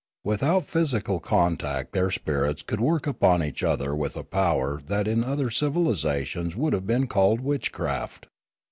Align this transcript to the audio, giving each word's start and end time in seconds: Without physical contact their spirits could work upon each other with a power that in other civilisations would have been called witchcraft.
Without 0.23 0.65
physical 0.65 1.19
contact 1.19 1.91
their 1.91 2.09
spirits 2.09 2.63
could 2.63 2.79
work 2.81 3.05
upon 3.05 3.43
each 3.43 3.61
other 3.61 3.93
with 3.95 4.15
a 4.17 4.23
power 4.23 4.81
that 4.87 5.07
in 5.07 5.23
other 5.23 5.51
civilisations 5.51 6.55
would 6.55 6.73
have 6.73 6.87
been 6.87 7.05
called 7.05 7.39
witchcraft. 7.39 8.25